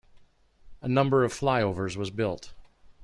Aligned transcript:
A 0.81 0.87
number 0.87 1.23
of 1.23 1.31
flyovers 1.31 1.95
was 1.95 2.09
built. 2.09 2.55